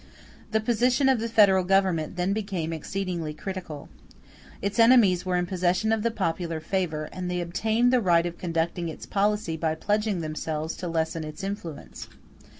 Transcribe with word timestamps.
The 0.49 0.59
position 0.59 1.07
of 1.09 1.19
the 1.19 1.29
Federal 1.29 1.63
Government 1.63 2.15
then 2.15 2.33
became 2.33 2.73
exceedingly 2.73 3.35
critical. 3.35 3.87
Its 4.59 4.79
enemies 4.79 5.27
were 5.27 5.35
in 5.35 5.45
possession 5.45 5.91
of 5.91 6.01
the 6.01 6.09
popular 6.09 6.59
favor; 6.59 7.07
and 7.13 7.29
they 7.29 7.39
obtained 7.39 7.93
the 7.93 8.01
right 8.01 8.25
of 8.25 8.39
conducting 8.39 8.89
its 8.89 9.05
policy 9.05 9.57
by 9.57 9.75
pledging 9.75 10.21
themselves 10.21 10.75
to 10.77 10.87
lessen 10.87 11.23
its 11.23 11.43
influence. 11.43 12.07